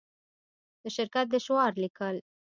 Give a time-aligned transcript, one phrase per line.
[0.81, 2.15] د شرکت د شعار لیکل